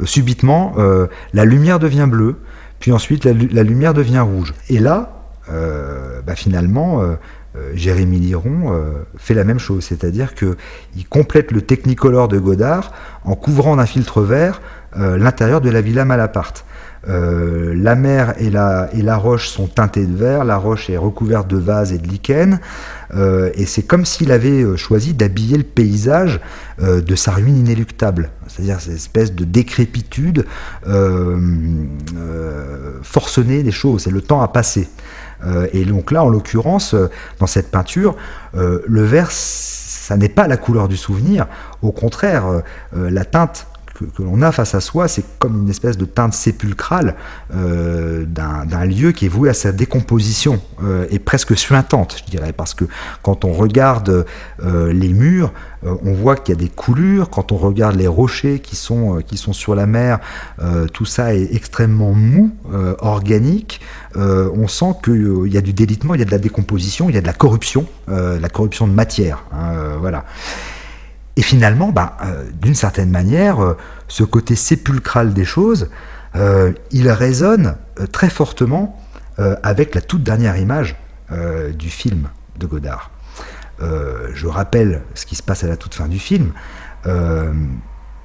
euh, 0.01 0.05
subitement, 0.05 0.73
euh, 0.77 1.07
la 1.33 1.45
lumière 1.45 1.79
devient 1.79 2.07
bleue, 2.09 2.37
puis 2.79 2.91
ensuite 2.91 3.25
la, 3.25 3.33
lu- 3.33 3.49
la 3.51 3.63
lumière 3.63 3.93
devient 3.93 4.19
rouge. 4.19 4.53
Et 4.69 4.79
là, 4.79 5.23
euh, 5.49 6.21
bah, 6.25 6.35
finalement, 6.35 7.01
euh, 7.01 7.15
euh, 7.55 7.71
Jérémy 7.73 8.19
Liron 8.19 8.71
euh, 8.71 9.03
fait 9.17 9.33
la 9.33 9.43
même 9.43 9.59
chose, 9.59 9.83
c'est-à-dire 9.83 10.35
que 10.35 10.55
il 10.95 11.07
complète 11.07 11.51
le 11.51 11.61
Technicolor 11.61 12.27
de 12.27 12.39
Godard 12.39 12.91
en 13.25 13.35
couvrant 13.35 13.75
d'un 13.75 13.85
filtre 13.85 14.21
vert 14.21 14.61
euh, 14.97 15.17
l'intérieur 15.17 15.59
de 15.59 15.69
la 15.69 15.81
Villa 15.81 16.05
Malaparte. 16.05 16.63
Euh, 17.07 17.73
la 17.75 17.95
mer 17.95 18.33
et 18.39 18.49
la, 18.49 18.89
et 18.93 19.09
roche 19.11 19.47
sont 19.49 19.67
teintées 19.67 20.05
de 20.05 20.15
vert, 20.15 20.43
la 20.43 20.57
roche 20.57 20.89
est 20.89 20.97
recouverte 20.97 21.47
de 21.47 21.57
vases 21.57 21.93
et 21.93 21.97
de 21.97 22.07
lichens, 22.07 22.59
euh, 23.15 23.51
et 23.55 23.65
c'est 23.65 23.83
comme 23.83 24.05
s'il 24.05 24.31
avait 24.31 24.63
euh, 24.63 24.75
choisi 24.75 25.13
d'habiller 25.13 25.57
le 25.57 25.63
paysage 25.63 26.39
de 26.81 27.15
sa 27.15 27.31
ruine 27.31 27.57
inéluctable, 27.57 28.29
c'est-à-dire 28.47 28.79
cette 28.79 28.93
espèce 28.93 29.33
de 29.33 29.43
décrépitude 29.43 30.45
forcenée 33.01 33.63
des 33.63 33.71
choses, 33.71 34.03
c'est 34.03 34.11
le 34.11 34.21
temps 34.21 34.41
à 34.41 34.47
passer. 34.47 34.87
Et 35.73 35.83
donc 35.83 36.11
là, 36.11 36.23
en 36.23 36.29
l'occurrence, 36.29 36.95
dans 37.39 37.47
cette 37.47 37.69
peinture, 37.69 38.15
le 38.53 39.03
vert, 39.03 39.27
ça 39.29 40.15
n'est 40.15 40.29
pas 40.29 40.47
la 40.47 40.55
couleur 40.55 40.87
du 40.87 40.95
souvenir, 40.95 41.47
au 41.81 41.91
contraire, 41.91 42.45
la 42.93 43.25
teinte 43.25 43.67
que, 44.05 44.23
l'on 44.23 44.41
a 44.41 44.51
face 44.51 44.75
à 44.75 44.81
soi, 44.81 45.07
c'est 45.07 45.23
comme 45.39 45.63
une 45.63 45.69
espèce 45.69 45.97
de 45.97 46.05
teinte 46.05 46.33
sépulcrale 46.33 47.15
euh, 47.53 48.25
d'un 48.25 48.85
lieu 48.85 49.11
qui 49.11 49.25
est 49.25 49.29
voué 49.29 49.49
à 49.49 49.53
sa 49.53 49.71
décomposition 49.71 50.61
euh, 50.83 51.05
et 51.09 51.19
presque 51.19 51.57
suintante, 51.57 52.17
je 52.25 52.31
dirais, 52.31 52.53
parce 52.53 52.73
que 52.73 52.85
quand 53.21 53.45
on 53.45 53.53
regarde 53.53 54.25
euh, 54.63 54.93
les 54.93 55.09
murs, 55.09 55.51
euh, 55.85 55.95
on 56.03 56.13
voit 56.13 56.35
qu'il 56.35 56.55
y 56.55 56.57
a 56.57 56.59
des 56.59 56.69
coulures. 56.69 57.29
Quand 57.29 57.51
on 57.51 57.57
regarde 57.57 57.95
les 57.95 58.07
rochers 58.07 58.59
qui 58.59 58.75
sont, 58.75 59.21
qui 59.25 59.37
sont 59.37 59.53
sur 59.53 59.75
la 59.75 59.85
mer, 59.85 60.19
tout 60.93 61.05
ça 61.05 61.33
est 61.35 61.55
extrêmement 61.55 62.11
mou, 62.11 62.51
organique. 62.99 63.79
On 64.15 64.67
sent 64.67 64.93
qu'il 65.03 65.47
y 65.47 65.57
a 65.57 65.61
du 65.61 65.73
délitement, 65.73 66.15
il 66.15 66.19
y 66.19 66.23
a 66.23 66.25
de 66.25 66.31
la 66.31 66.37
décomposition, 66.37 67.09
il 67.09 67.15
y 67.15 67.17
a 67.17 67.21
de 67.21 67.27
la 67.27 67.33
corruption, 67.33 67.85
la 68.07 68.49
corruption 68.49 68.87
de 68.87 68.93
matière. 68.93 69.45
hein, 69.53 69.97
voilà. 69.99 70.25
Et 71.39 71.41
finalement, 71.41 71.93
bah, 71.93 72.17
euh, 72.21 72.43
d'une 72.61 72.75
certaine 72.75 73.09
manière, 73.09 73.63
euh, 73.63 73.77
ce 74.09 74.25
côté 74.25 74.57
sépulcral 74.57 75.33
des 75.33 75.45
choses, 75.45 75.89
euh, 76.35 76.73
il 76.91 77.09
résonne 77.09 77.77
très 78.11 78.29
fortement 78.29 79.01
avec 79.63 79.95
la 79.95 80.01
toute 80.01 80.21
dernière 80.21 80.57
image 80.57 80.97
du 81.73 81.89
film 81.89 82.27
de 82.57 82.67
Godard. 82.67 83.09
Je 83.79 84.47
rappelle 84.47 85.01
ce 85.13 85.25
qui 85.25 85.37
se 85.37 85.43
passe 85.43 85.63
à 85.63 85.67
la 85.67 85.77
toute 85.77 85.95
fin 85.95 86.09
du 86.09 86.19
film. 86.19 86.51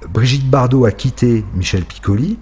Brigitte 0.09 0.49
Bardot 0.49 0.83
a 0.83 0.91
quitté 0.91 1.45
Michel 1.53 1.85
Piccoli. 1.85 2.37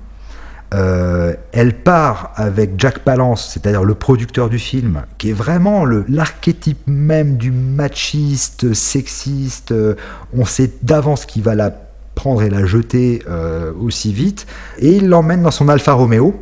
Euh, 0.74 1.36
elle 1.52 1.74
part 1.74 2.32
avec 2.36 2.72
Jack 2.78 3.00
Palance, 3.00 3.52
c'est-à-dire 3.54 3.84
le 3.84 3.94
producteur 3.94 4.50
du 4.50 4.58
film, 4.58 5.04
qui 5.18 5.30
est 5.30 5.34
vraiment 5.34 5.86
l'archétype 5.86 6.80
même 6.88 7.38
du 7.38 7.52
machiste, 7.52 8.74
sexiste. 8.74 9.72
Euh, 9.72 9.96
on 10.36 10.46
sait 10.46 10.72
d'avance 10.82 11.26
qu'il 11.26 11.44
va 11.44 11.54
la 11.54 11.72
prendre 12.16 12.42
et 12.42 12.50
la 12.50 12.66
jeter 12.66 13.22
euh, 13.30 13.72
aussi 13.80 14.14
vite. 14.14 14.48
Et 14.80 14.96
il 14.96 15.10
l'emmène 15.10 15.44
dans 15.44 15.52
son 15.52 15.70
Alfa 15.70 15.94
Romeo. 15.94 16.34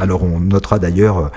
Alors 0.00 0.22
on 0.22 0.40
notera 0.40 0.78
d'ailleurs 0.78 1.32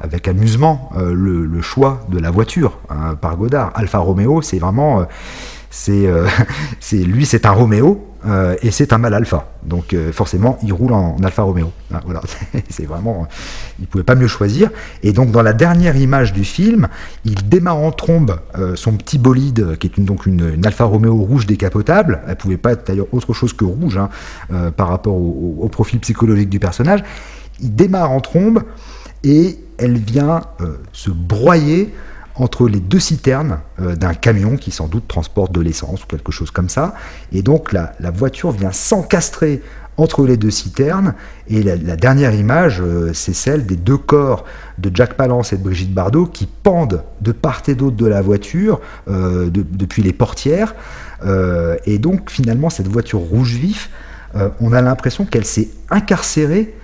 avec 0.00 0.28
amusement 0.28 0.90
le, 0.96 1.62
choix 1.62 2.04
de 2.10 2.18
la 2.18 2.30
voiture 2.30 2.78
hein, 2.90 3.14
par 3.14 3.36
Godard. 3.36 3.72
Alfa 3.74 3.98
Romeo, 3.98 4.42
c'est 4.42 4.58
vraiment, 4.58 5.06
c'est 5.70 6.12
lui, 6.92 7.24
c'est 7.24 7.46
un 7.46 7.52
Romeo 7.52 8.09
euh, 8.26 8.56
et 8.62 8.70
c'est 8.70 8.92
un 8.92 8.98
mal 8.98 9.14
alpha. 9.14 9.52
Donc 9.62 9.94
euh, 9.94 10.12
forcément, 10.12 10.58
il 10.62 10.72
roule 10.72 10.92
en, 10.92 11.16
en 11.16 11.24
Alfa 11.24 11.42
Romeo. 11.42 11.72
Hein, 11.92 12.00
voilà, 12.04 12.20
c'est 12.68 12.86
vraiment, 12.86 13.26
il 13.80 13.86
pouvait 13.86 14.04
pas 14.04 14.14
mieux 14.14 14.26
choisir. 14.26 14.70
Et 15.02 15.12
donc 15.12 15.30
dans 15.30 15.42
la 15.42 15.52
dernière 15.52 15.96
image 15.96 16.32
du 16.32 16.44
film, 16.44 16.88
il 17.24 17.48
démarre 17.48 17.78
en 17.78 17.92
trombe 17.92 18.40
euh, 18.58 18.76
son 18.76 18.92
petit 18.92 19.18
bolide, 19.18 19.76
qui 19.78 19.86
est 19.86 19.96
une, 19.96 20.04
donc 20.04 20.26
une, 20.26 20.60
Alfa 20.64 20.84
Romeo 20.84 21.14
rouge 21.16 21.46
décapotable. 21.46 22.20
Elle 22.28 22.36
pouvait 22.36 22.56
pas 22.56 22.72
être 22.72 22.86
d'ailleurs 22.86 23.08
autre 23.12 23.32
chose 23.32 23.52
que 23.52 23.64
rouge 23.64 23.98
hein, 23.98 24.10
par 24.76 24.88
rapport 24.88 25.14
au, 25.14 25.68
profil 25.70 26.00
psychologique 26.00 26.48
du 26.48 26.58
personnage. 26.58 27.02
Il 27.60 27.74
démarre 27.74 28.10
en 28.10 28.20
trombe 28.20 28.62
et 29.24 29.58
elle 29.78 29.98
vient 29.98 30.42
se 30.92 31.10
broyer 31.10 31.92
entre 32.40 32.68
les 32.68 32.80
deux 32.80 32.98
citernes 32.98 33.58
euh, 33.80 33.94
d'un 33.94 34.14
camion 34.14 34.56
qui 34.56 34.70
sans 34.70 34.88
doute 34.88 35.06
transporte 35.06 35.52
de 35.52 35.60
l'essence 35.60 36.02
ou 36.02 36.06
quelque 36.06 36.32
chose 36.32 36.50
comme 36.50 36.70
ça. 36.70 36.94
Et 37.32 37.42
donc 37.42 37.72
la, 37.72 37.92
voiture 38.12 38.50
vient 38.50 38.72
s'encastrer 38.72 39.62
entre 39.98 40.24
les 40.26 40.38
deux 40.38 40.50
citernes. 40.50 41.14
Et 41.48 41.62
la, 41.62 41.96
dernière 41.96 42.34
image, 42.34 42.80
euh, 42.80 43.12
c'est 43.12 43.34
celle 43.34 43.66
des 43.66 43.76
deux 43.76 43.98
corps 43.98 44.46
de 44.78 44.90
Jack 44.92 45.14
Palance 45.14 45.52
et 45.52 45.58
de 45.58 45.62
Brigitte 45.62 45.92
Bardot 45.92 46.24
qui 46.24 46.46
pendent 46.46 47.04
de 47.20 47.32
part 47.32 47.62
et 47.68 47.74
d'autre 47.74 47.96
de 47.96 48.06
la 48.06 48.22
voiture 48.22 48.80
euh, 49.08 49.50
de- 49.50 49.64
depuis 49.70 50.02
les 50.02 50.14
portières. 50.14 50.74
Et 51.84 51.98
donc 51.98 52.30
finalement, 52.30 52.70
cette 52.70 52.88
voiture 52.88 53.18
rouge 53.18 53.54
vif, 53.56 53.90
on 54.58 54.72
a 54.72 54.80
l'impression 54.80 55.26
qu'elle 55.26 55.44
s'est 55.44 55.68
incarcérée 55.90 56.74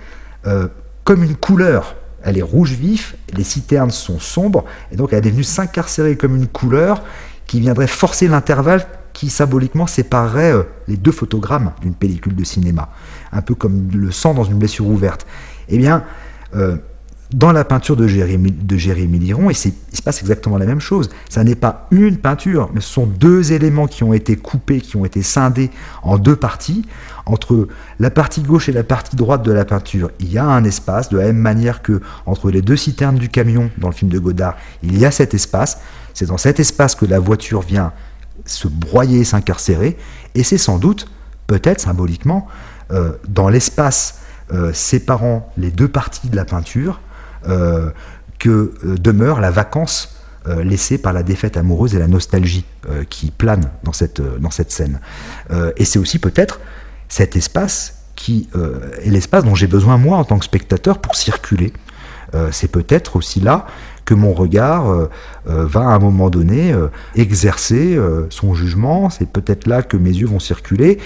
comme 1.03 1.23
une 1.23 1.35
couleur. 1.35 1.95
Elle 2.27 2.37
est 2.37 2.43
rouge 2.43 2.73
vif, 2.73 3.15
les 3.33 3.45
citernes 3.45 3.89
sont 3.89 4.19
sombres, 4.19 4.65
et 4.91 4.97
donc 4.97 5.13
elle 5.13 5.25
est 5.25 5.29
venue 5.29 5.45
s'incarcérer 5.45 6.17
comme 6.17 6.35
une 6.35 6.47
couleur 6.47 7.01
qui 7.45 7.61
viendrait 7.61 7.87
forcer 7.87 8.27
l'intervalle 8.27 8.85
qui 9.13 9.29
symboliquement 9.29 9.87
séparerait 9.87 10.51
euh, 10.51 10.63
les 10.89 10.97
deux 10.97 11.13
photogrammes 11.13 11.71
d'une 11.81 11.95
pellicule 11.95 12.35
de 12.35 12.43
cinéma, 12.43 12.89
un 13.31 13.41
peu 13.41 13.55
comme 13.55 13.87
le 13.93 14.11
sang 14.11 14.33
dans 14.33 14.43
une 14.43 14.59
blessure 14.59 14.87
ouverte. 14.87 15.25
Eh 15.69 15.77
bien, 15.77 16.03
euh, 16.53 16.75
dans 17.33 17.51
la 17.51 17.65
peinture 17.65 17.97
de 17.97 18.07
Jérémy, 18.07 19.19
Liron, 19.19 19.49
et 19.49 19.53
il 19.53 19.97
se 19.97 20.01
passe 20.01 20.21
exactement 20.21 20.57
la 20.57 20.65
même 20.65 20.79
chose. 20.79 21.09
Ça 21.29 21.43
n'est 21.43 21.55
pas 21.55 21.87
une 21.91 22.17
peinture, 22.17 22.69
mais 22.73 22.79
ce 22.79 22.87
sont 22.87 23.05
deux 23.05 23.51
éléments 23.51 23.87
qui 23.87 24.03
ont 24.03 24.13
été 24.13 24.37
coupés, 24.37 24.79
qui 24.79 24.95
ont 24.95 25.03
été 25.03 25.21
scindés 25.23 25.69
en 26.03 26.17
deux 26.17 26.37
parties. 26.37 26.85
Entre 27.25 27.67
la 27.99 28.09
partie 28.09 28.41
gauche 28.41 28.69
et 28.69 28.71
la 28.71 28.83
partie 28.83 29.17
droite 29.17 29.43
de 29.43 29.51
la 29.51 29.65
peinture, 29.65 30.11
il 30.19 30.31
y 30.31 30.37
a 30.37 30.45
un 30.45 30.63
espace, 30.63 31.09
de 31.09 31.17
la 31.17 31.25
même 31.25 31.37
manière 31.37 31.81
que 31.81 32.01
entre 32.25 32.49
les 32.49 32.61
deux 32.61 32.77
citernes 32.77 33.17
du 33.17 33.27
camion 33.27 33.69
dans 33.77 33.89
le 33.89 33.93
film 33.93 34.09
de 34.09 34.19
Godard, 34.19 34.55
il 34.81 34.97
y 34.97 35.05
a 35.05 35.11
cet 35.11 35.33
espace. 35.33 35.79
C'est 36.13 36.27
dans 36.27 36.37
cet 36.37 36.61
espace 36.61 36.95
que 36.95 37.05
la 37.05 37.19
voiture 37.19 37.61
vient 37.61 37.91
se 38.45 38.69
broyer, 38.69 39.25
s'incarcérer, 39.25 39.97
et 40.33 40.43
c'est 40.43 40.57
sans 40.57 40.77
doute, 40.77 41.09
peut-être 41.47 41.81
symboliquement, 41.81 42.47
euh, 42.91 43.11
dans 43.27 43.49
l'espace 43.49 44.19
euh, 44.53 44.71
séparant 44.71 45.51
les 45.57 45.71
deux 45.71 45.89
parties 45.89 46.29
de 46.29 46.35
la 46.37 46.45
peinture, 46.45 47.01
que 48.39 48.49
euh, 48.49 48.95
demeure 48.97 49.39
la 49.39 49.51
vacance 49.51 50.15
euh, 50.47 50.63
laissée 50.63 50.97
par 50.97 51.13
la 51.13 51.23
défaite 51.23 51.57
amoureuse 51.57 51.95
et 51.95 51.99
la 51.99 52.07
nostalgie 52.07 52.65
euh, 52.89 53.03
qui 53.09 53.31
plane 53.31 53.69
dans 53.83 53.93
cette, 53.93 54.19
euh, 54.19 54.37
dans 54.39 54.51
cette 54.51 54.71
scène. 54.71 54.99
Euh, 55.51 55.71
et 55.77 55.85
c'est 55.85 55.99
aussi 55.99 56.19
peut-être 56.19 56.59
cet 57.09 57.35
espace 57.35 57.95
qui 58.15 58.49
euh, 58.55 58.91
est 59.03 59.09
l'espace 59.09 59.43
dont 59.43 59.55
j'ai 59.55 59.67
besoin 59.67 59.97
moi 59.97 60.17
en 60.17 60.23
tant 60.23 60.39
que 60.39 60.45
spectateur 60.45 60.99
pour 60.99 61.15
circuler. 61.15 61.73
Euh, 62.33 62.49
c'est 62.51 62.67
peut-être 62.67 63.15
aussi 63.15 63.39
là 63.39 63.67
que 64.03 64.13
mon 64.13 64.33
regard 64.33 64.89
euh, 64.89 65.09
euh, 65.49 65.65
va 65.65 65.81
à 65.81 65.93
un 65.93 65.99
moment 65.99 66.29
donné 66.29 66.71
euh, 66.71 66.87
exercer 67.15 67.95
euh, 67.95 68.25
son 68.29 68.53
jugement, 68.53 69.09
c'est 69.09 69.29
peut-être 69.29 69.67
là 69.67 69.81
que 69.81 69.97
mes 69.97 70.11
yeux 70.11 70.27
vont 70.27 70.39
circuler, 70.39 70.97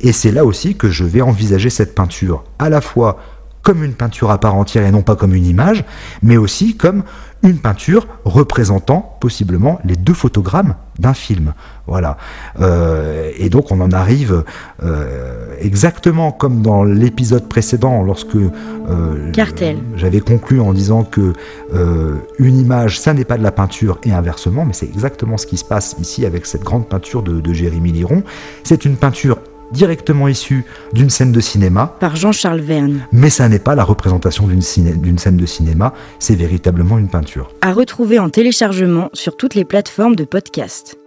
et 0.00 0.12
c'est 0.12 0.32
là 0.32 0.44
aussi 0.44 0.74
que 0.74 0.90
je 0.90 1.04
vais 1.04 1.20
envisager 1.20 1.70
cette 1.70 1.94
peinture, 1.94 2.44
à 2.58 2.70
la 2.70 2.80
fois 2.80 3.18
comme 3.66 3.82
une 3.82 3.94
peinture 3.94 4.30
à 4.30 4.38
part 4.38 4.54
entière 4.54 4.86
et 4.86 4.92
non 4.92 5.02
pas 5.02 5.16
comme 5.16 5.34
une 5.34 5.44
image, 5.44 5.84
mais 6.22 6.36
aussi 6.36 6.76
comme 6.76 7.02
une 7.42 7.58
peinture 7.58 8.06
représentant 8.24 9.18
possiblement 9.20 9.80
les 9.84 9.96
deux 9.96 10.14
photogrammes 10.14 10.76
d'un 11.00 11.14
film. 11.14 11.52
Voilà. 11.88 12.16
Euh, 12.60 13.32
et 13.36 13.48
donc 13.48 13.72
on 13.72 13.80
en 13.80 13.90
arrive 13.90 14.44
euh, 14.84 15.48
exactement 15.58 16.30
comme 16.30 16.62
dans 16.62 16.84
l'épisode 16.84 17.48
précédent, 17.48 18.04
lorsque 18.04 18.36
euh, 18.36 19.32
j'avais 19.96 20.20
conclu 20.20 20.60
en 20.60 20.72
disant 20.72 21.02
que 21.02 21.32
une 22.38 22.58
image, 22.58 23.00
ça 23.00 23.14
n'est 23.14 23.24
pas 23.24 23.36
de 23.36 23.42
la 23.42 23.50
peinture 23.50 23.98
et 24.04 24.12
inversement, 24.12 24.64
mais 24.64 24.74
c'est 24.74 24.86
exactement 24.86 25.38
ce 25.38 25.46
qui 25.48 25.56
se 25.56 25.64
passe 25.64 25.96
ici 26.00 26.24
avec 26.24 26.46
cette 26.46 26.62
grande 26.62 26.88
peinture 26.88 27.24
de, 27.24 27.40
de 27.40 27.52
Jérémy 27.52 27.90
Liron. 27.90 28.22
C'est 28.62 28.84
une 28.84 28.96
peinture 28.96 29.38
directement 29.72 30.28
issue 30.28 30.64
d'une 30.92 31.10
scène 31.10 31.32
de 31.32 31.40
cinéma. 31.40 31.96
Par 32.00 32.16
Jean-Charles 32.16 32.60
Verne. 32.60 33.06
Mais 33.12 33.30
ça 33.30 33.48
n'est 33.48 33.58
pas 33.58 33.74
la 33.74 33.84
représentation 33.84 34.46
d'une 34.46 34.62
scène 35.18 35.36
de 35.36 35.46
cinéma, 35.46 35.94
c'est 36.18 36.34
véritablement 36.34 36.98
une 36.98 37.08
peinture. 37.08 37.50
À 37.60 37.72
retrouver 37.72 38.18
en 38.18 38.30
téléchargement 38.30 39.10
sur 39.12 39.36
toutes 39.36 39.54
les 39.54 39.64
plateformes 39.64 40.16
de 40.16 40.24
podcast. 40.24 40.98